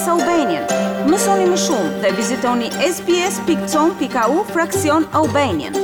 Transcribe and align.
SBS 0.00 0.08
Albanian. 0.08 0.64
Mësoni 1.12 1.44
më 1.50 1.56
shumë 1.62 1.88
dhe 2.02 2.10
vizitoni 2.16 2.68
sbs.com.au 2.86 4.36
fraksion 4.54 5.04
Albanian. 5.20 5.76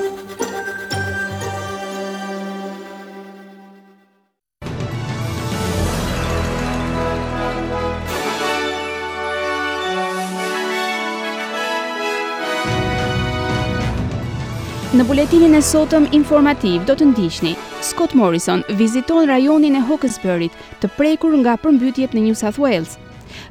Në 14.96 15.04
buletinin 15.10 15.52
e 15.52 15.60
sotëm 15.60 16.08
informativ 16.16 16.86
do 16.88 16.96
të 16.96 17.10
ndishni, 17.12 17.52
Scott 17.84 18.16
Morrison 18.16 18.64
viziton 18.80 19.28
rajonin 19.28 19.76
e 19.76 19.84
Hawkesbury-t, 19.90 20.54
të 20.80 20.94
prekur 20.96 21.36
nga 21.42 21.58
përmbytjet 21.66 22.16
në 22.16 22.24
New 22.30 22.38
South 22.40 22.56
Wales, 22.58 22.96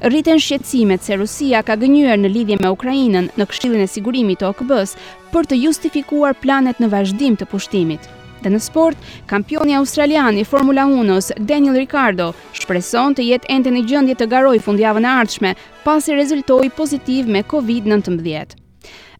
rriten 0.05 0.38
shqetësimet 0.38 1.02
se 1.02 1.16
Rusia 1.18 1.64
ka 1.66 1.73
gënyer 1.82 2.20
në 2.22 2.30
lidhje 2.30 2.58
me 2.62 2.70
Ukrainën 2.70 3.26
në 3.40 3.46
Këshillin 3.50 3.82
e 3.82 3.88
Sigurimit 3.90 4.38
të 4.41 4.52
OKB-s 4.52 4.91
për 5.34 5.48
të 5.50 5.58
justifikuar 5.63 6.36
planet 6.41 6.77
në 6.84 6.91
vazhdim 6.91 7.34
të 7.40 7.48
pushtimit. 7.50 8.05
Dhe 8.44 8.52
në 8.54 8.60
sport, 8.62 8.98
kampioni 9.26 9.73
australiani 9.80 10.44
i 10.44 10.46
Formula 10.46 10.86
1-s 10.86 11.32
Daniel 11.49 11.80
Ricardo 11.82 12.30
shpreson 12.54 13.18
të 13.18 13.26
jetë 13.32 13.49
ende 13.58 13.73
në 13.73 13.82
gjendje 13.90 14.18
të 14.20 14.30
garojë 14.36 14.62
fundjavën 14.68 15.08
e 15.10 15.16
ardhshme, 15.23 15.55
pasi 15.88 16.13
rezultoi 16.13 16.70
pozitiv 16.77 17.26
me 17.34 17.41
COVID-19. 17.41 18.60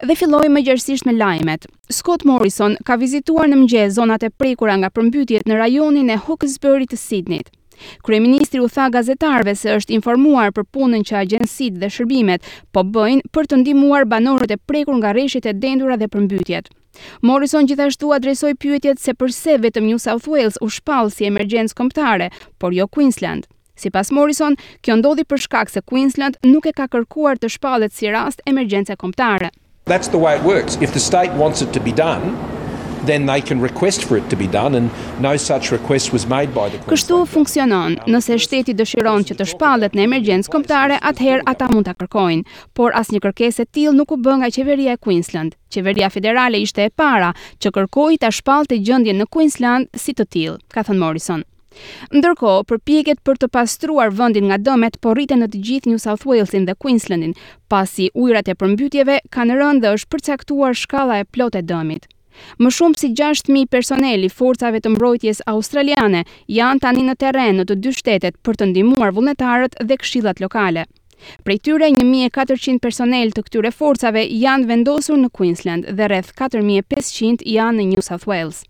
Dhe 0.06 0.14
filloj 0.20 0.46
më 0.54 0.66
gjerësisht 0.68 1.10
me 1.10 1.18
lajmet. 1.18 1.66
Scott 1.90 2.28
Morrison 2.30 2.78
ka 2.86 3.00
vizituar 3.02 3.50
në 3.50 3.64
mgje 3.64 3.90
zonat 3.98 4.22
e 4.22 4.30
prekura 4.30 4.76
nga 4.78 4.94
përmbytjet 4.94 5.50
në 5.50 5.62
rajonin 5.64 6.10
e 6.14 6.22
Hawkesbury 6.28 6.86
të 6.92 7.00
Sidnit. 7.00 7.50
Kryeministri 8.04 8.60
u 8.60 8.70
tha 8.70 8.88
gazetarve 8.94 9.56
se 9.58 9.74
është 9.78 9.96
informuar 9.98 10.54
për 10.56 10.66
punën 10.72 11.04
që 11.08 11.20
agjensitë 11.22 11.82
dhe 11.82 11.90
shërbimet 11.96 12.48
po 12.74 12.84
bëjnë 12.98 13.32
për 13.36 13.50
të 13.52 13.60
ndimuar 13.64 14.06
banorët 14.12 14.56
e 14.56 14.58
prekur 14.58 14.98
nga 15.02 15.14
reshjet 15.18 15.48
e 15.50 15.54
dendura 15.66 15.98
dhe 16.00 16.10
përmbytjet. 16.16 16.70
Morrison 17.22 17.68
gjithashtu 17.68 18.14
adresoi 18.16 18.56
pyetjet 18.56 19.02
se 19.04 19.14
përse 19.14 19.58
vetëm 19.66 19.88
New 19.90 20.00
South 20.00 20.28
Wales 20.32 20.60
u 20.64 20.70
shpall 20.72 21.12
si 21.12 21.28
emergjencë 21.28 21.76
kombëtare, 21.76 22.30
por 22.58 22.74
jo 22.74 22.88
Queensland. 22.88 23.50
Sipas 23.76 24.08
Morrison, 24.16 24.56
kjo 24.80 24.96
ndodhi 25.02 25.26
për 25.28 25.42
shkak 25.48 25.68
se 25.72 25.84
Queensland 25.84 26.38
nuk 26.48 26.66
e 26.66 26.72
ka 26.72 26.88
kërkuar 26.88 27.36
të 27.36 27.50
shpallet 27.58 27.92
si 27.94 28.08
rast 28.08 28.40
emergjencë 28.48 28.96
kombëtare. 29.02 29.52
That's 29.92 30.08
the 30.08 30.18
way 30.18 30.40
it 30.40 30.44
works. 30.46 30.80
If 30.82 30.96
the 30.96 31.04
state 31.12 31.36
wants 31.36 31.62
it 31.62 31.74
to 31.74 31.80
be 31.84 31.92
done, 31.92 32.32
then 33.04 33.26
they 33.26 33.42
can 33.42 33.62
request 33.62 34.06
for 34.06 34.18
it 34.18 34.30
to 34.30 34.36
be 34.36 34.48
done 34.48 34.76
and 34.76 34.90
no 35.20 35.38
such 35.38 35.72
request 35.72 36.14
was 36.14 36.26
made 36.28 36.54
by 36.54 36.70
the 36.70 36.78
Kështu 36.88 37.18
funksionon. 37.28 37.98
Nëse 38.08 38.38
shteti 38.40 38.74
dëshiron 38.78 39.26
që 39.28 39.38
të 39.40 39.48
shpallet 39.54 39.96
në 39.96 40.06
emergjencë 40.08 40.52
kombëtare, 40.54 41.00
atëherë 41.12 41.46
ata 41.52 41.70
mund 41.72 41.88
ta 41.90 41.96
kërkojnë, 42.00 42.46
por 42.78 42.96
asnjë 42.98 43.22
kërkesë 43.26 43.66
e 43.66 43.70
tillë 43.76 43.96
nuk 44.00 44.14
u 44.16 44.20
bë 44.26 44.38
nga 44.42 44.52
qeveria 44.56 44.96
e 44.98 45.02
Queensland. 45.06 45.58
Qeveria 45.76 46.10
federale 46.14 46.62
ishte 46.64 46.86
e 46.86 46.90
para 46.92 47.34
që 47.62 47.74
kërkoi 47.76 48.20
ta 48.22 48.32
shpallte 48.32 48.80
gjendjen 48.80 49.20
në 49.22 49.28
Queensland 49.34 49.92
si 49.98 50.14
të 50.16 50.28
tillë, 50.36 50.58
ka 50.74 50.86
thënë 50.88 51.02
Morrison. 51.02 51.44
Ndërkohë, 52.16 52.62
përpjekjet 52.70 53.20
për 53.28 53.36
të 53.42 53.50
pastruar 53.52 54.14
vendin 54.16 54.48
nga 54.48 54.56
dëmet 54.64 54.96
po 55.04 55.12
rriten 55.12 55.44
në 55.44 55.50
të 55.52 55.60
gjithë 55.68 55.90
New 55.92 56.00
South 56.00 56.24
Walesin 56.24 56.70
dhe 56.70 56.78
Queenslandin, 56.80 57.36
pasi 57.68 58.08
ujrat 58.16 58.48
e 58.48 58.56
përmbytjeve 58.56 59.20
kanë 59.36 59.60
rënë 59.60 59.82
dhe 59.84 59.94
është 59.98 60.14
përcaktuar 60.16 60.72
shkalla 60.74 61.20
e 61.20 61.28
plotë 61.28 61.60
e 61.60 61.68
dëmit. 61.68 62.08
Më 62.64 62.70
shumë 62.78 62.98
si 63.02 63.10
6.000 63.20 63.68
personeli 63.76 64.30
forcave 64.42 64.82
të 64.84 64.92
mbrojtjes 64.94 65.42
australiane 65.54 66.24
janë 66.60 66.84
tani 66.86 67.06
në 67.10 67.16
teren 67.24 67.60
në 67.62 67.68
të 67.70 67.78
dy 67.86 67.94
shtetet 68.00 68.40
për 68.48 68.60
të 68.62 68.70
ndimuar 68.74 69.16
vullnetarët 69.18 69.78
dhe 69.84 69.98
këshillat 70.04 70.44
lokale. 70.46 70.86
Prej 71.48 71.60
tyre 71.68 71.90
1400 72.04 72.80
personel 72.88 73.32
të 73.36 73.46
këtyre 73.48 73.72
forcave 73.80 74.26
janë 74.46 74.72
vendosur 74.74 75.20
në 75.24 75.32
Queensland 75.40 75.92
dhe 76.00 76.12
rreth 76.14 76.32
4500 76.46 77.44
janë 77.58 77.78
në 77.82 77.92
New 77.96 78.08
South 78.12 78.28
Wales. 78.32 78.64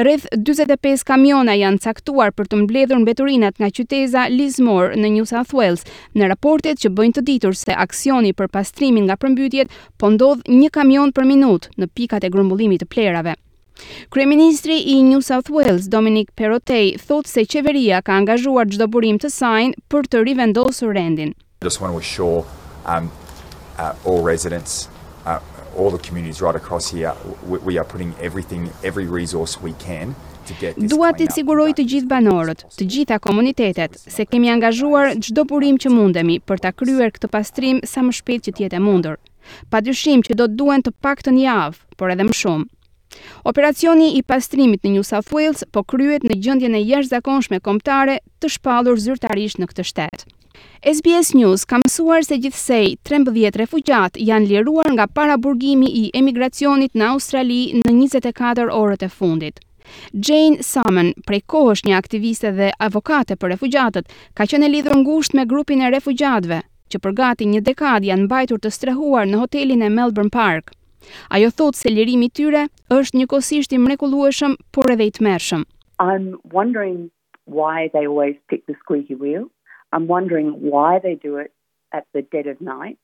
Rreth 0.00 0.26
45 0.34 1.04
kamiona 1.08 1.54
janë 1.58 1.80
caktuar 1.84 2.32
për 2.36 2.48
të 2.50 2.60
mbledhur 2.64 3.00
mbeturinat 3.02 3.58
nga 3.60 3.70
qyteza 3.74 4.26
Lismore 4.30 4.96
në 4.98 5.10
New 5.16 5.26
South 5.28 5.54
Wales, 5.54 5.84
në 6.14 6.30
raportet 6.32 6.80
që 6.84 6.92
bëjnë 6.96 7.18
të 7.18 7.24
ditur 7.28 7.56
se 7.58 7.76
aksioni 7.86 8.34
për 8.38 8.50
pastrimin 8.54 9.08
nga 9.08 9.18
përmbytjet 9.22 9.72
po 10.00 10.10
ndodh 10.14 10.46
një 10.50 10.70
kamion 10.74 11.12
për 11.16 11.28
minut 11.30 11.70
në 11.78 11.90
pikat 11.96 12.24
e 12.24 12.30
grumbullimit 12.34 12.84
të 12.84 12.90
plerave. 12.94 13.36
Kryeministri 14.14 14.76
i 14.92 15.00
New 15.02 15.18
South 15.20 15.48
Wales, 15.50 15.88
Dominic 15.90 16.30
Perrottet, 16.38 17.00
thotë 17.08 17.30
se 17.32 17.42
qeveria 17.50 17.98
ka 18.06 18.14
angazhuar 18.20 18.68
çdo 18.70 18.86
burim 18.86 19.18
të 19.18 19.32
saj 19.34 19.64
për 19.90 20.06
të 20.12 20.20
rivendosur 20.28 20.94
rendin. 20.94 21.34
Just 21.64 21.80
one 21.82 21.94
was 21.94 22.04
sure 22.04 22.44
um 22.86 23.10
uh, 23.80 23.94
all 24.04 24.20
residents 24.22 24.86
uh, 25.26 25.40
all 25.76 25.90
the 25.90 26.02
communities 26.08 26.40
right 26.40 26.56
across 26.56 26.88
here 26.90 27.12
we 27.46 27.78
are 27.78 27.84
putting 27.84 28.14
everything 28.20 28.70
every 28.82 29.06
resource 29.06 29.60
we 29.60 29.72
can 29.88 30.14
Dua 30.76 31.08
të 31.16 31.24
siguroj 31.32 31.70
të 31.72 31.86
gjithë 31.88 32.08
banorët, 32.10 32.66
të 32.76 32.84
gjitha 32.92 33.16
komunitetet, 33.24 33.94
se 33.96 34.26
kemi 34.28 34.50
angazhuar 34.52 35.14
çdo 35.24 35.46
burim 35.48 35.78
që 35.80 35.88
mundemi 35.88 36.36
për 36.44 36.60
ta 36.66 36.72
kryer 36.76 37.14
këtë 37.14 37.30
pastrim 37.32 37.78
sa 37.88 38.02
më 38.04 38.12
shpejt 38.18 38.44
që 38.44 38.52
të 38.58 38.62
jetë 38.66 38.76
e 38.76 38.82
mundur. 38.84 39.14
Padyshim 39.72 40.20
që 40.26 40.36
do 40.36 40.44
të 40.44 40.58
duhen 40.60 40.84
të 40.84 40.92
paktën 41.00 41.38
një 41.38 41.46
javë, 41.46 41.80
por 41.96 42.12
edhe 42.12 42.28
më 42.28 42.36
shumë. 42.42 42.68
Operacioni 43.48 44.10
i 44.18 44.20
pastrimit 44.22 44.84
në 44.84 44.98
New 44.98 45.08
South 45.14 45.32
Wales 45.32 45.64
po 45.72 45.80
kryhet 45.88 46.28
në 46.28 46.36
gjendjen 46.44 46.76
e 46.76 46.84
jashtëzakonshme 46.92 47.64
kombëtare 47.64 48.20
të 48.44 48.52
shpallur 48.58 49.00
zyrtarisht 49.00 49.64
në 49.64 49.72
këtë 49.72 49.88
shtet. 49.94 50.28
SBS 50.84 51.32
News 51.34 51.62
ka 51.64 51.78
mësuar 51.80 52.26
se 52.26 52.36
gjithsej 52.44 52.90
13 53.08 53.54
refugjat 53.56 54.18
janë 54.20 54.50
liruar 54.50 54.90
nga 54.92 55.06
para 55.18 55.38
burgimi 55.44 55.86
i 56.00 56.02
emigracionit 56.18 56.92
në 56.92 57.06
Australi 57.14 57.56
në 57.80 57.94
24 58.00 58.66
orët 58.80 59.06
e 59.06 59.08
fundit. 59.08 59.62
Jane 60.28 60.60
Summon, 60.68 61.08
prej 61.24 61.40
kohësh 61.54 61.84
një 61.88 61.94
aktiviste 61.96 62.52
dhe 62.58 62.68
avokate 62.88 63.38
për 63.40 63.54
refugjatët, 63.54 64.12
ka 64.36 64.44
qenë 64.50 64.68
lidhur 64.74 64.98
ngushtë 65.00 65.40
me 65.40 65.46
grupin 65.54 65.80
e 65.80 65.88
refugjatëve 65.96 66.60
që 66.92 67.00
për 67.00 67.16
gati 67.22 67.48
një 67.54 67.64
dekad 67.70 68.04
janë 68.10 68.28
mbajtur 68.28 68.60
të 68.60 68.74
strehuar 68.76 69.24
në 69.32 69.40
hotelin 69.40 69.86
e 69.88 69.90
Melbourne 69.96 70.32
Park. 70.36 70.74
Ajo 71.32 71.48
thotë 71.50 71.80
se 71.80 71.94
lirimi 71.96 72.28
i 72.28 72.34
tyre 72.40 72.66
është 72.92 73.22
njëkohësisht 73.22 73.72
i 73.72 73.80
mrekullueshëm 73.88 74.58
por 74.70 74.92
edhe 74.92 75.08
i 75.08 75.16
tmerrshëm. 75.16 75.64
I'm 76.10 76.28
wondering 76.52 77.08
why 77.48 77.88
they 77.96 78.04
always 78.06 78.36
pick 78.52 78.68
the 78.68 78.76
squeaky 78.84 79.14
wheel. 79.16 79.48
I'm 79.94 80.06
wondering 80.08 80.48
why 80.58 80.98
they 80.98 81.14
do 81.14 81.36
it 81.36 81.52
at 81.92 82.04
the 82.12 82.22
dead 82.22 82.46
of 82.48 82.60
night. 82.60 82.98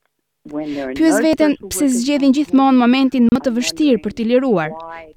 Pyes 0.51 1.19
veten 1.21 1.53
pse 1.69 1.85
zgjedhin 1.93 2.33
gjithmonë 2.33 2.81
momentin 2.81 3.27
më 3.29 3.41
të 3.45 3.51
vështirë 3.59 3.99
për 4.07 4.15
t'i 4.17 4.25
liruar. 4.31 4.71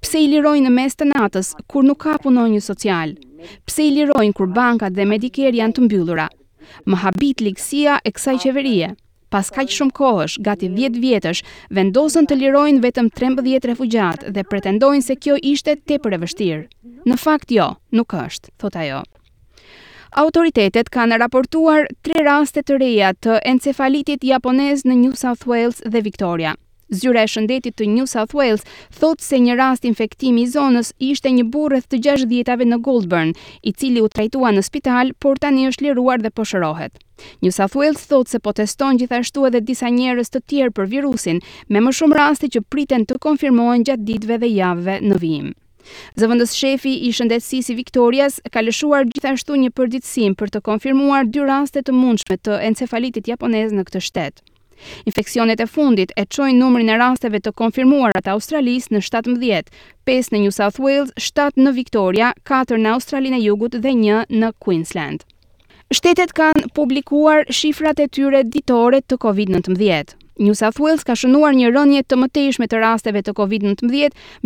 Pse 0.05 0.21
i 0.21 0.27
lirojnë 0.29 0.67
në 0.69 0.73
mes 0.77 0.95
të 1.01 1.07
natës 1.09 1.55
kur 1.73 1.83
nuk 1.89 2.05
ka 2.05 2.13
një 2.27 2.61
social? 2.67 3.15
Pse 3.67 3.83
i 3.83 3.91
lirojnë 3.97 4.37
kur 4.37 4.47
bankat 4.57 4.93
dhe 4.93 5.09
mediker 5.09 5.57
janë 5.61 5.75
të 5.75 5.81
mbyllura? 5.87 6.29
Më 6.87 6.97
habit 7.05 7.41
ligësia 7.45 7.99
e 8.05 8.11
kësaj 8.13 8.37
qeverie. 8.45 8.93
Pas 9.33 9.49
që 9.51 9.67
shumë 9.67 9.97
kohësh, 9.99 10.39
gati 10.47 10.69
10 10.71 11.01
vjetësh, 11.03 11.43
vendosën 11.75 12.29
të 12.29 12.35
lirojnë 12.45 12.85
vetëm 12.85 13.09
13 13.19 13.67
refugjat 13.73 14.29
dhe 14.29 14.47
pretendojnë 14.51 15.03
se 15.09 15.17
kjo 15.17 15.41
ishte 15.43 15.75
tepër 15.89 16.15
e 16.15 16.23
vështirë. 16.23 16.65
Në 17.11 17.19
fakt 17.25 17.51
jo, 17.57 17.73
nuk 17.99 18.13
është, 18.21 18.53
thot 18.63 18.77
ajo 18.85 19.03
autoritetet 20.15 20.87
kanë 20.95 21.17
raportuar 21.19 21.89
tre 22.07 22.23
raste 22.23 22.63
të 22.63 22.77
reja 22.79 23.13
të 23.19 23.41
encefalitit 23.51 24.23
japonez 24.25 24.85
në 24.87 24.97
New 25.01 25.17
South 25.19 25.47
Wales 25.51 25.83
dhe 25.91 26.03
Victoria. 26.07 26.55
Zyra 26.95 27.25
e 27.25 27.29
shëndetit 27.33 27.75
të 27.81 27.89
New 27.91 28.05
South 28.07 28.35
Wales 28.39 28.63
thot 28.95 29.23
se 29.25 29.39
një 29.43 29.57
rast 29.59 29.87
infektimi 29.89 30.45
i 30.45 30.51
zonës 30.53 30.93
ishte 31.03 31.33
një 31.33 31.47
burrëth 31.51 31.89
të 31.91 31.99
60 32.07 32.29
djetave 32.31 32.67
në 32.69 32.79
Goldburn, 32.87 33.33
i 33.67 33.73
cili 33.73 34.05
u 34.05 34.11
trajtua 34.13 34.53
në 34.55 34.63
spital, 34.69 35.11
por 35.19 35.41
tani 35.43 35.67
është 35.71 35.89
liruar 35.89 36.23
dhe 36.23 36.31
po 36.31 36.47
shërohet. 36.47 36.95
New 37.43 37.51
South 37.51 37.75
Wales 37.75 38.07
thot 38.07 38.29
se 38.31 38.39
po 38.39 38.53
gjithashtu 39.01 39.49
edhe 39.49 39.61
disa 39.73 39.89
njerëz 39.91 40.31
të 40.31 40.41
tjerë 40.47 40.75
për 40.77 40.91
virusin, 40.95 41.41
me 41.69 41.81
më 41.83 41.91
shumë 41.99 42.15
raste 42.21 42.49
që 42.55 42.63
priten 42.71 43.07
të 43.09 43.19
konfirmohen 43.27 43.83
gjatë 43.89 44.05
ditëve 44.13 44.39
dhe 44.45 44.55
javëve 44.61 44.99
në 45.01 45.21
vijim. 45.25 45.53
Zëvendës 46.21 46.55
shefi 46.57 46.93
i 47.07 47.11
shëndetësisë 47.17 47.75
Viktorias 47.79 48.39
ka 48.55 48.63
lëshuar 48.65 49.07
gjithashtu 49.11 49.59
një 49.65 49.73
përditësim 49.79 50.35
për 50.41 50.53
të 50.57 50.63
konfirmuar 50.69 51.29
dy 51.35 51.45
raste 51.51 51.83
të 51.85 51.95
mundshme 51.99 52.39
të 52.49 52.59
encefalitit 52.71 53.29
japonez 53.33 53.75
në 53.77 53.85
këtë 53.91 54.03
shtet. 54.09 54.43
Infeksionet 55.09 55.61
e 55.65 55.69
fundit 55.71 56.11
e 56.21 56.25
çojnë 56.37 56.59
numrin 56.61 56.91
e 56.93 56.97
rasteve 57.01 57.39
të 57.41 57.53
konfirmuara 57.61 58.21
të 58.27 58.33
Australisë 58.35 58.95
në 58.97 59.03
17, 59.09 59.71
5 60.09 60.33
në 60.35 60.41
New 60.45 60.55
South 60.57 60.81
Wales, 60.83 61.13
7 61.29 61.63
në 61.65 61.73
Victoria, 61.79 62.33
4 62.51 62.81
në 62.85 62.91
Australinë 62.97 63.39
e 63.39 63.45
Jugut 63.47 63.79
dhe 63.87 63.95
1 63.95 64.35
në 64.43 64.53
Queensland. 64.67 65.25
Shtetet 65.95 66.35
kanë 66.35 66.73
publikuar 66.75 67.45
shifrat 67.55 68.01
e 68.03 68.09
tyre 68.11 68.43
ditore 68.51 69.01
të 69.05 69.21
COVID-19. 69.25 70.19
New 70.35 70.55
South 70.55 70.81
Wales 70.83 71.05
ka 71.07 71.15
shënuar 71.15 71.55
një 71.55 71.69
rënje 71.71 72.01
të 72.11 72.17
mëtejshme 72.19 72.67
të 72.67 72.81
rasteve 72.83 73.21
të 73.23 73.33
COVID-19 73.39 73.87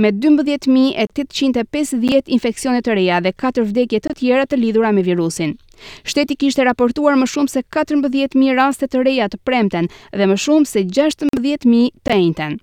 me 0.04 0.10
12.850 0.12 2.28
infekcionet 2.36 2.84
të 2.84 2.92
reja 2.98 3.20
dhe 3.24 3.32
4 3.40 3.64
vdekje 3.70 4.02
të 4.04 4.10
tjera 4.20 4.44
të 4.44 4.58
lidhura 4.60 4.90
me 4.92 5.00
virusin. 5.06 5.54
Shteti 6.04 6.36
kishte 6.36 6.60
raportuar 6.68 7.16
më 7.16 7.26
shumë 7.32 7.48
se 7.54 7.64
14.000 7.72 8.52
raste 8.60 8.84
të 8.90 8.98
reja 9.08 9.30
të 9.32 9.40
premten 9.48 9.88
dhe 10.12 10.24
më 10.28 10.36
shumë 10.44 10.66
se 10.68 10.84
16.000 10.84 11.32
të 12.04 12.12
enten. 12.20 12.60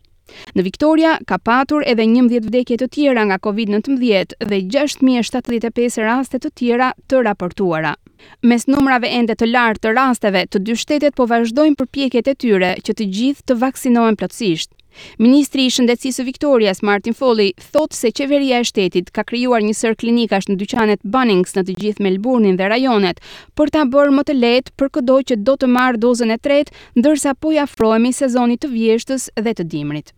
Në 0.53 0.61
Victoria 0.69 1.17
ka 1.25 1.41
patur 1.41 1.81
edhe 1.81 2.05
11 2.05 2.45
vdekje 2.45 2.77
të 2.83 2.87
tjera 2.93 3.21
nga 3.29 3.41
COVID-19 3.41 3.97
dhe 4.45 4.57
6075 4.69 5.97
raste 6.05 6.37
të 6.45 6.49
tjera 6.61 6.93
të 7.09 7.25
raportuara. 7.25 7.97
Mes 8.47 8.63
numrave 8.69 9.09
ende 9.19 9.35
të 9.37 9.47
lartë 9.51 9.81
të 9.85 9.91
rasteve, 9.97 10.45
të 10.51 10.61
dy 10.67 10.75
shtetet 10.81 11.17
po 11.19 11.25
vazhdojnë 11.31 11.79
përpjekjet 11.81 12.29
e 12.33 12.39
tyre 12.45 12.71
që 12.87 12.95
të 12.99 13.07
gjithë 13.17 13.45
të 13.51 13.57
vaksinohen 13.65 14.17
plotësisht. 14.21 14.71
Ministri 15.19 15.65
i 15.67 15.71
Shëndetësisë 15.75 16.23
Victoria's 16.29 16.79
Martin 16.87 17.17
Foley 17.21 17.51
thotë 17.73 17.97
se 17.99 18.11
qeveria 18.19 18.61
e 18.63 18.67
shtetit 18.69 19.09
ka 19.17 19.25
krijuar 19.31 19.65
një 19.65 19.73
sër 19.81 19.97
klinikash 20.03 20.47
në 20.49 20.55
dyqanet 20.61 21.03
Bunnings 21.17 21.51
në 21.57 21.65
të 21.67 21.75
gjithë 21.81 22.05
Melbourne-in 22.07 22.55
dhe 22.61 22.69
rajonet, 22.75 23.19
për 23.59 23.73
ta 23.75 23.83
bërë 23.97 24.15
më 24.15 24.23
të 24.31 24.39
lehtë 24.45 24.75
për 24.79 24.93
çdo 24.99 25.19
që 25.31 25.41
do 25.49 25.57
të 25.59 25.73
marr 25.75 25.99
dozën 26.07 26.31
e 26.31 26.39
tretë, 26.47 26.71
ndërsa 27.01 27.35
po 27.43 27.51
i 27.51 27.59
afrohemi 27.67 28.15
sezonit 28.21 28.63
të 28.63 28.71
vjeshtës 28.77 29.29
dhe 29.41 29.57
të 29.59 29.67
dimrit. 29.75 30.15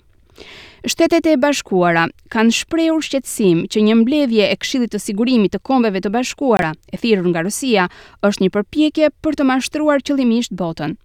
Shtetet 0.88 1.25
e 1.28 1.34
Bashkuara 1.42 2.06
kanë 2.31 2.54
shprehur 2.56 3.01
shqetësim 3.06 3.63
që 3.74 3.81
një 3.88 3.95
mbledhje 4.01 4.48
e 4.54 4.57
Këshillit 4.62 4.94
të 4.94 5.01
Sigurimit 5.04 5.54
të 5.56 5.62
Kombeve 5.68 6.00
të 6.04 6.12
Bashkuara, 6.13 6.72
e 6.94 7.00
thirrur 7.01 7.28
nga 7.31 7.44
Rusia, 7.48 7.88
është 8.24 8.44
një 8.45 8.54
përpjekje 8.56 9.10
për 9.25 9.38
të 9.39 9.48
mashtruar 9.50 10.04
qëllimisht 10.06 10.54
botën. 10.60 10.95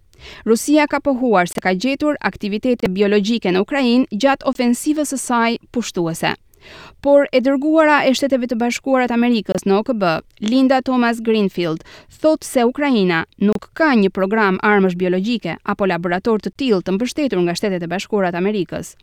Rusia 0.47 0.85
ka 0.87 1.01
pohuar 1.03 1.49
se 1.51 1.59
ka 1.59 1.73
gjetur 1.75 2.15
aktivitete 2.29 2.87
biologjike 2.95 3.51
në 3.53 3.63
Ukrainë 3.65 4.19
gjatë 4.23 4.47
ofensivës 4.53 5.11
së 5.15 5.19
saj 5.27 5.57
pushtuese. 5.75 6.35
Por 7.03 7.25
e 7.35 7.41
dërguara 7.43 8.03
e 8.07 8.13
Shteteve 8.15 8.47
të 8.47 8.55
Bashkuara 8.61 9.09
të 9.11 9.17
Amerikës 9.17 9.65
në 9.67 9.81
OKB, 9.81 10.03
Linda 10.47 10.79
Thomas 10.87 11.17
Greenfield, 11.19 11.83
thotë 12.23 12.47
se 12.47 12.63
Ukraina 12.69 13.25
nuk 13.43 13.67
ka 13.75 13.89
një 13.99 14.13
program 14.15 14.61
armësh 14.63 14.95
biologjike 15.01 15.57
apo 15.73 15.89
laborator 15.91 16.39
të 16.39 16.53
tillë 16.61 16.85
të 16.87 16.95
mbështetur 16.95 17.41
nga 17.43 17.57
Shtetet 17.59 17.83
e 17.83 17.91
Bashkuara 17.91 18.31
të 18.31 18.39
Amerikës. 18.39 18.93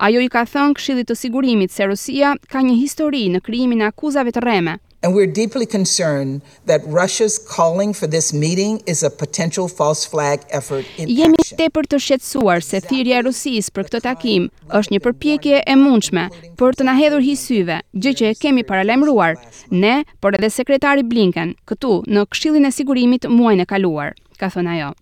Ajo 0.00 0.22
i 0.22 0.28
ka 0.32 0.44
thënë 0.48 0.76
Këshillit 0.78 1.08
të 1.10 1.16
Sigurimit 1.22 1.74
se 1.74 1.86
Rusia 1.90 2.34
ka 2.52 2.62
një 2.68 2.76
histori 2.82 3.24
në 3.34 3.40
krijimin 3.48 3.82
e 3.84 3.88
akuzave 3.90 4.32
të 4.34 4.44
rreme. 4.44 4.76
And 5.00 5.14
we're 5.14 5.30
deeply 5.30 5.64
concerned 5.64 6.40
that 6.66 6.80
Russia's 6.94 7.34
calling 7.38 7.92
for 7.94 8.08
this 8.10 8.32
meeting 8.32 8.80
is 8.94 9.04
a 9.04 9.10
potential 9.10 9.68
false 9.68 10.04
flag 10.12 10.40
effort 10.50 10.86
in 10.98 11.04
action. 11.06 11.16
Jemi 11.20 11.44
tepër 11.60 11.86
të 11.92 12.00
shqetësuar 12.06 12.64
se 12.66 12.80
thirrja 12.88 13.20
e 13.20 13.26
Rusisë 13.28 13.74
për 13.76 13.86
këtë 13.92 14.00
takim 14.08 14.48
është 14.74 14.96
një 14.96 15.02
përpjekje 15.06 15.62
e 15.62 15.76
mundshme 15.78 16.26
për 16.58 16.74
të 16.80 16.88
na 16.90 16.96
hedhur 16.98 17.22
hyjsyve, 17.28 17.78
gjë 17.94 18.14
që 18.22 18.30
e 18.32 18.36
kemi 18.42 18.66
paralajmëruar 18.72 19.36
ne, 19.84 19.94
por 20.18 20.34
edhe 20.40 20.50
sekretari 20.58 21.06
Blinken 21.06 21.54
këtu 21.70 21.94
në 22.10 22.26
Këshillin 22.34 22.66
e 22.66 22.74
Sigurimit 22.80 23.30
muajin 23.30 23.62
e 23.62 23.70
kaluar, 23.70 24.16
ka 24.40 24.50
thënë 24.56 24.80
ajo. 24.80 24.96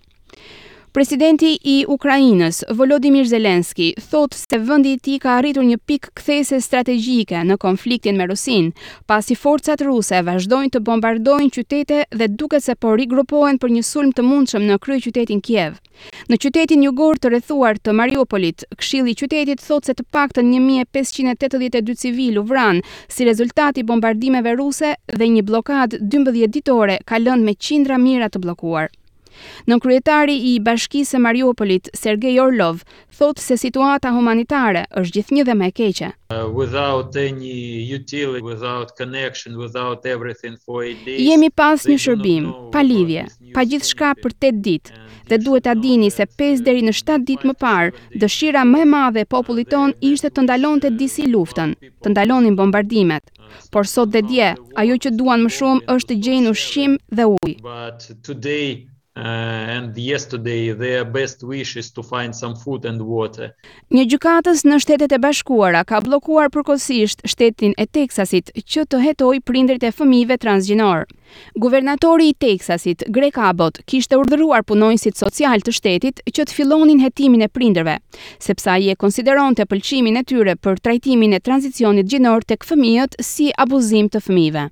Presidenti 0.96 1.58
i 1.76 1.82
Ukrainës, 1.92 2.62
Volodimir 2.72 3.26
Zelenski, 3.28 3.90
thot 4.00 4.32
se 4.32 4.56
vendi 4.68 4.94
i 4.94 4.96
tij 5.04 5.18
ka 5.20 5.34
arritur 5.42 5.66
një 5.68 5.76
pikë 5.90 6.12
kthese 6.16 6.56
strategjike 6.64 7.42
në 7.44 7.56
konfliktin 7.60 8.16
me 8.16 8.24
Rusin, 8.30 8.70
pasi 9.04 9.36
forcat 9.36 9.84
ruse 9.84 10.22
vazhdojnë 10.24 10.72
të 10.76 10.80
bombardojnë 10.88 11.52
qytete 11.58 11.98
dhe 12.16 12.30
duket 12.40 12.64
se 12.64 12.78
po 12.80 12.94
rigrupohen 12.96 13.60
për 13.60 13.74
një 13.76 13.84
sulm 13.90 14.14
të 14.16 14.24
mundshëm 14.30 14.64
në 14.70 14.80
kryeqytetin 14.86 15.44
Kiev. 15.44 15.76
Në 16.32 16.40
qytetin 16.46 16.88
jugor 16.88 17.20
të 17.20 17.34
rrethuar 17.34 17.76
të 17.76 17.92
Mariupolit, 18.00 18.64
këshilli 18.80 19.12
i 19.12 19.20
qytetit 19.20 19.66
thot 19.68 19.84
se 19.84 19.92
të 20.00 20.08
paktën 20.16 20.48
1582 20.56 22.00
civilë 22.08 22.40
vranë 22.48 22.88
si 23.12 23.28
rezultat 23.28 23.76
i 23.76 23.84
bombardimeve 23.92 24.56
ruse 24.62 24.94
dhe 25.12 25.30
një 25.36 25.44
blokadë 25.52 26.00
12 26.16 26.46
ditore, 26.56 27.02
ka 27.04 27.20
lënë 27.26 27.58
qindra 27.68 28.00
mira 28.08 28.32
të 28.32 28.40
bllokuar. 28.46 28.88
Në 29.68 29.76
kryetari 29.84 30.36
i 30.50 30.52
bashkisë 30.66 31.16
e 31.18 31.20
Mariupolit, 31.26 31.90
Sergej 32.00 32.34
Orlov, 32.42 32.82
thotë 33.18 33.44
se 33.46 33.58
situata 33.62 34.12
humanitare 34.14 34.84
është 35.00 35.16
gjithë 35.16 35.36
një 35.38 35.44
dhe 35.48 35.56
me 35.62 35.68
keqe. 35.80 36.10
Uh, 36.34 36.62
Jemi 41.26 41.50
pas 41.62 41.86
një 41.92 41.98
shërbim, 42.06 42.48
pa 42.74 42.84
lidhje, 42.88 43.26
pa 43.56 43.66
gjithë 43.72 43.90
shka 43.92 44.12
për 44.22 44.34
8 44.34 44.64
ditë, 44.68 44.94
dhe 45.30 45.38
duhet 45.46 45.64
ta 45.68 45.74
dini 45.84 46.10
se 46.16 46.26
5 46.42 46.66
deri 46.68 46.82
në 46.86 46.92
7 47.00 47.22
ditë 47.32 47.48
më 47.50 47.54
parë, 47.64 47.94
dëshira 48.24 48.64
më 48.72 48.82
e 48.86 48.90
madhe 48.94 49.24
popullit 49.36 49.72
ton 49.74 49.94
ishte 50.10 50.30
të 50.30 50.46
ndalon 50.46 50.82
të 50.84 50.94
disi 51.00 51.26
luftën, 51.32 51.74
të 52.04 52.14
ndalonin 52.14 52.58
bombardimet, 52.60 53.24
por 53.72 53.86
sot 53.92 54.12
dhe 54.14 54.22
dje, 54.30 54.52
ajo 54.82 54.98
që 55.06 55.16
duan 55.18 55.42
më 55.46 55.54
shumë 55.58 55.86
është 55.96 56.20
gjenu 56.26 56.52
ushqim 56.56 56.98
dhe 57.16 57.30
ujë. 57.38 58.46
Uh, 59.16 59.22
and 59.78 59.96
yesterday 59.96 60.72
their 60.72 61.00
are 61.00 61.04
best 61.10 61.42
wishes 61.42 61.90
to 61.90 62.02
find 62.02 62.34
some 62.36 62.54
food 62.54 62.84
and 62.84 63.00
water. 63.00 63.54
Një 63.96 64.04
gjykatës 64.12 64.60
në 64.68 64.76
Shtetet 64.84 65.14
e 65.16 65.18
Bashkuara 65.24 65.80
ka 65.88 66.02
bllokuar 66.04 66.52
përkohësisht 66.58 67.24
shtetin 67.32 67.72
e 67.80 67.86
Texasit 68.00 68.52
që 68.74 68.84
të 68.92 69.00
hetojë 69.06 69.42
prindërit 69.52 69.86
e 69.88 69.92
fëmijëve 70.02 70.36
transgjinor. 70.44 71.06
Guvernatori 71.54 72.28
i 72.28 72.34
Teksasit, 72.38 73.02
Greg 73.10 73.38
Abbott, 73.48 73.80
kishte 73.88 74.16
urdhëruar 74.20 74.64
punojnësit 74.68 75.16
social 75.18 75.62
të 75.64 75.74
shtetit 75.78 76.22
që 76.36 76.46
të 76.46 76.56
fillonin 76.58 77.00
hetimin 77.02 77.44
e 77.46 77.48
prindërve, 77.48 77.96
sepse 78.46 78.68
ai 78.74 78.90
e 78.92 78.96
konsideronte 79.02 79.64
pëlqimin 79.70 80.20
e 80.20 80.24
tyre 80.24 80.56
për 80.58 80.80
trajtimin 80.86 81.36
e 81.36 81.40
tranzicionit 81.48 82.08
gjinor 82.12 82.44
tek 82.46 82.64
fëmijët 82.68 83.18
si 83.30 83.50
abuzim 83.64 84.08
të 84.10 84.22
fëmijëve. 84.26 84.66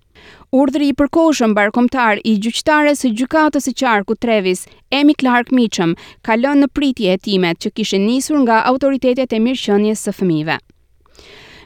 Urdhri 0.56 0.90
i 0.90 0.94
përkohshëm 0.98 1.54
barkomtar 1.58 2.20
i 2.32 2.36
gjyqtares 2.44 3.02
së 3.04 3.10
gjykatës 3.20 3.66
së 3.68 3.74
qarku 3.80 4.14
Trevis, 4.14 4.64
Emi 4.94 5.16
Clark 5.20 5.50
Mitchum, 5.52 5.96
ka 6.24 6.38
lënë 6.38 6.64
në 6.66 6.70
pritje 6.78 7.16
hetimet 7.16 7.60
që 7.64 7.74
kishin 7.80 8.06
nisur 8.08 8.38
nga 8.46 8.62
autoritetet 8.72 9.32
e 9.34 9.42
mirëqenies 9.48 10.06
së 10.08 10.16
fëmijëve. 10.20 10.60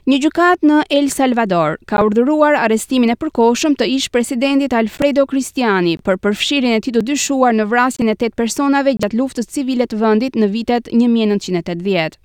Një 0.08 0.16
gjukat 0.24 0.62
në 0.64 0.76
El 0.96 1.10
Salvador 1.12 1.74
ka 1.90 1.98
urdhëruar 2.06 2.54
arestimin 2.56 3.12
e 3.12 3.16
përkohshëm 3.20 3.74
të 3.76 3.88
ish 3.94 4.06
presidentit 4.14 4.72
Alfredo 4.78 5.26
Cristiani 5.28 5.92
për 6.06 6.16
përfshirjen 6.24 6.76
e 6.76 6.78
tij 6.86 6.94
të 6.96 7.02
dyshuar 7.10 7.52
në 7.58 7.66
vrasjen 7.74 8.08
e 8.08 8.16
8 8.16 8.32
personave 8.40 8.96
gjatë 9.02 9.20
luftës 9.20 9.52
civile 9.58 9.84
të 9.92 10.00
vendit 10.06 10.40
në 10.40 10.48
vitet 10.54 10.88
1980. 11.02 12.16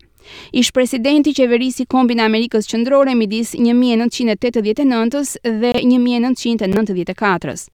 Ish 0.63 0.71
presidenti 0.79 1.35
qeverisë 1.41 1.89
kombin 1.97 2.23
e 2.23 2.27
Amerikës 2.29 2.71
Qendrore 2.71 3.19
midis 3.19 3.51
1989-s 3.65 5.35
dhe 5.43 5.75
1994-s. 5.83 7.67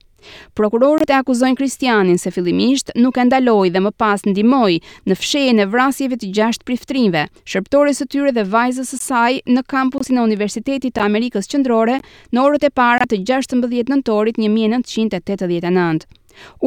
Prokurorët 0.58 1.10
e 1.12 1.16
akuzojnë 1.20 1.58
Kristianin 1.60 2.20
se 2.22 2.32
fillimisht 2.34 2.92
nuk 2.98 3.18
e 3.22 3.26
ndaloi 3.30 3.72
dhe 3.74 3.82
më 3.86 3.92
pas 4.02 4.24
ndihmoi 4.28 4.80
në 5.10 5.18
fshehjen 5.20 5.62
e 5.64 5.68
vrasjeve 5.74 6.18
të 6.20 6.32
gjashtë 6.38 6.68
priftrinjve, 6.70 7.24
shërbëtores 7.54 8.02
së 8.02 8.10
tyre 8.16 8.34
dhe 8.36 8.46
vajzës 8.54 8.92
së 8.94 9.02
saj 9.06 9.38
në 9.56 9.66
kampusin 9.74 10.20
e 10.22 10.26
Universitetit 10.30 10.96
të 10.98 11.06
Amerikës 11.08 11.50
Qendrore 11.54 12.00
në 12.36 12.46
orët 12.46 12.68
e 12.70 12.72
para 12.82 13.10
të 13.10 13.22
16 13.32 13.90
nëntorit 13.94 14.40
1989. 14.42 16.06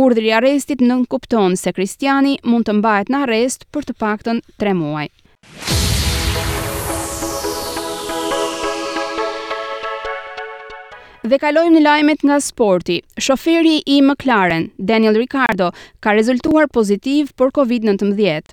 Urdhri 0.05 0.29
i 0.29 0.37
arrestit 0.37 0.83
nën 0.85 1.07
kupton 1.09 1.57
se 1.57 1.73
Kristiani 1.77 2.37
mund 2.45 2.69
të 2.69 2.77
mbahet 2.81 3.09
në 3.11 3.25
arrest 3.27 3.67
për 3.73 3.89
të 3.91 3.99
paktën 4.03 4.45
3 4.65 4.77
muaj. 4.83 5.09
Dhe 11.23 11.39
kalojmë 11.39 11.77
në 11.77 11.81
lajmet 11.85 12.25
nga 12.27 12.41
sporti. 12.43 12.97
Shoferi 13.23 13.77
i 13.87 14.01
McLaren, 14.03 14.65
Daniel 14.83 15.15
Ricardo, 15.15 15.69
ka 16.03 16.17
rezultuar 16.19 16.65
pozitiv 16.75 17.29
për 17.39 17.53
COVID-19. 17.55 18.51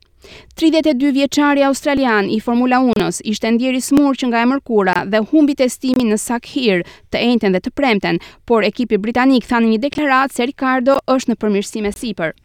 32 0.60 1.10
vjeçari 1.16 1.64
australian 1.66 2.28
i 2.30 2.38
Formula 2.44 2.78
1-s 2.94 3.24
ishte 3.26 3.50
ndjer 3.56 3.74
i 3.74 3.80
smur 3.82 4.14
që 4.22 4.30
nga 4.30 4.44
e 4.44 4.50
mërkura 4.52 4.94
dhe 5.10 5.22
humbi 5.32 5.56
testimin 5.58 6.12
në 6.14 6.18
Sakhir, 6.22 6.84
të 7.10 7.18
enjtën 7.32 7.58
dhe 7.58 7.62
të 7.66 7.72
premten, 7.74 8.20
por 8.46 8.68
ekipi 8.68 9.00
britanik 9.02 9.48
tha 9.50 9.64
në 9.66 9.72
një 9.74 9.80
deklaratë 9.88 10.36
se 10.38 10.48
Ricardo 10.52 11.00
është 11.16 11.32
në 11.34 11.38
përmirësime 11.42 11.94
sipër. 11.98 12.36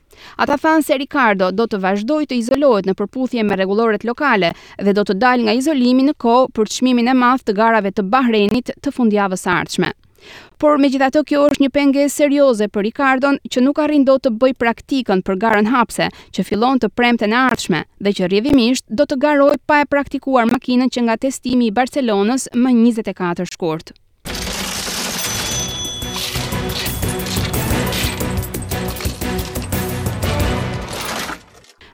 Ata 0.41 0.57
thanë 0.63 0.87
se 0.89 0.99
Ricardo 1.05 1.51
do 1.53 1.67
të 1.69 1.83
vazhdoj 1.85 2.23
të 2.31 2.39
izolohet 2.41 2.89
në 2.89 2.95
përputhje 2.97 3.45
me 3.45 3.59
reguloret 3.61 4.09
lokale 4.09 4.55
dhe 4.81 4.97
do 4.97 5.05
të 5.05 5.19
dal 5.21 5.45
nga 5.45 5.53
izolimi 5.61 6.09
në 6.09 6.17
ko 6.17 6.39
për 6.55 6.73
të 6.73 6.79
shmimin 6.81 7.13
e 7.13 7.17
math 7.21 7.45
të 7.45 7.59
garave 7.61 7.93
të 7.93 8.07
Bahrenit 8.17 8.73
të 8.81 8.95
fundjavës 8.97 9.45
ardhshme. 9.59 9.93
Por 10.61 10.79
me 10.79 10.89
gjitha 10.93 11.11
të 11.13 11.23
kjo 11.29 11.43
është 11.49 11.65
një 11.65 11.71
penge 11.75 12.05
serioze 12.13 12.69
për 12.73 12.85
Ricardon 12.89 13.39
që 13.53 13.63
nuk 13.65 13.81
arrin 13.85 14.05
do 14.09 14.17
të 14.23 14.33
bëj 14.41 14.53
praktikën 14.63 15.25
për 15.27 15.41
garën 15.47 15.71
hapse, 15.75 16.09
që 16.35 16.47
fillon 16.49 16.81
të 16.83 16.93
premte 16.99 17.29
në 17.31 17.43
ardhshme 17.51 17.83
dhe 18.07 18.15
që 18.21 18.31
rjedhimisht 18.33 18.87
do 19.01 19.07
të 19.11 19.19
garoj 19.27 19.53
pa 19.71 19.83
e 19.85 19.91
praktikuar 19.95 20.49
makinën 20.51 20.93
që 20.97 21.05
nga 21.09 21.19
testimi 21.27 21.69
i 21.71 21.77
Barcelonës 21.81 22.49
më 22.57 22.75
24 22.81 23.51
shkurt. 23.57 23.93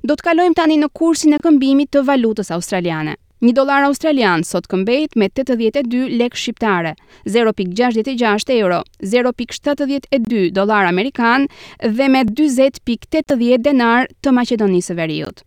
Do 0.09 0.15
të 0.17 0.25
kalojmë 0.27 0.57
tani 0.59 0.77
në 0.81 0.89
kursin 0.97 1.37
e 1.37 1.39
këmbimit 1.45 1.91
të 1.95 2.01
valutës 2.09 2.49
australiane. 2.57 3.19
Një 3.41 3.55
dolar 3.57 3.85
australian 3.89 4.43
sot 4.45 4.67
këmbejt 4.69 5.15
me 5.17 5.31
82 5.33 6.11
lek 6.21 6.35
shqiptare, 6.37 6.91
0.66 7.25 8.53
euro, 8.61 8.83
0.72 9.01 10.51
dolar 10.53 10.85
amerikan 10.91 11.47
dhe 11.81 12.09
me 12.13 12.21
20.80 12.29 13.65
denar 13.65 14.11
të 14.21 14.35
Macedonisë 14.37 14.99
veriut. 15.01 15.41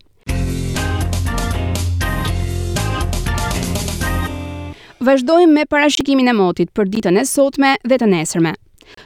Vëzdojmë 5.04 5.54
me 5.54 5.68
parashikimin 5.70 6.34
e 6.34 6.34
motit 6.34 6.74
për 6.74 6.90
ditën 6.96 7.22
e 7.22 7.28
sotme 7.30 7.76
dhe 7.86 8.02
të 8.02 8.10
nesërme. 8.10 8.56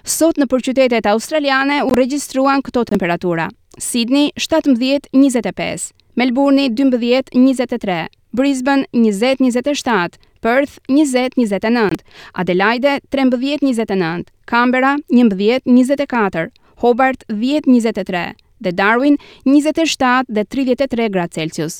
Sot 0.07 0.39
në 0.39 0.47
përqytetet 0.51 1.11
australiane 1.11 1.81
u 1.83 1.91
registruan 1.97 2.63
këto 2.63 2.85
temperatura. 2.93 3.49
Sydney 3.77 4.29
17.25 4.39 5.91
Melbourne 6.19 6.69
12 6.73 7.23
23, 7.31 8.07
Brisbane 8.33 8.85
20 8.91 9.37
27, 9.51 10.17
Perth 10.41 10.79
20 10.89 11.29
29, 11.35 11.97
Adelaide 12.33 12.99
13 13.11 13.57
29, 13.61 14.23
Canberra 14.47 14.97
11 15.09 15.61
24, 15.65 16.49
Hobart 16.77 17.23
10 17.29 17.61
23 17.67 18.33
dhe 18.59 18.71
Darwin 18.73 19.17
27 19.45 20.25
dhe 20.33 20.43
33 20.43 21.07
gradë 21.13 21.33
Celsius. 21.37 21.77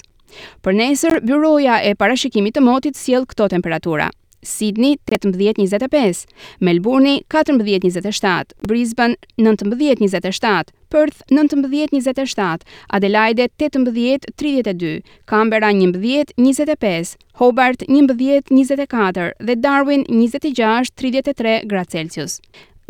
Për 0.62 0.77
nesër, 0.84 1.17
byroja 1.25 1.82
e 1.89 1.96
parashikimit 1.98 2.60
të 2.60 2.65
motit 2.70 2.96
sjell 3.01 3.25
këto 3.25 3.50
temperatura. 3.58 4.12
Sydney 4.44 4.98
18 5.06 5.32
25, 5.32 6.25
Melbourne 6.60 7.22
14 7.29 7.58
27, 7.79 8.53
Brisbane 8.67 9.15
19 9.38 9.72
27, 9.96 10.65
Perth 10.89 11.22
19 11.32 11.88
27, 11.89 12.60
Adelaide 12.91 13.50
18 13.60 14.20
32, 14.38 15.01
Canberra 15.27 15.72
11 15.72 16.25
25, 16.38 17.17
Hobart 17.36 17.82
11 17.88 18.41
24 18.50 19.34
dhe 19.41 19.56
Darwin 19.62 20.06
26 20.10 20.91
33 20.96 21.63
grad 21.67 21.88
Celcius. 21.91 22.39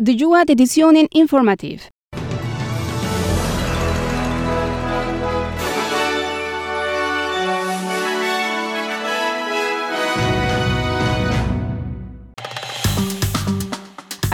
Dëgjuat 0.00 0.50
edicionin 0.50 1.08
informativ. 1.10 1.88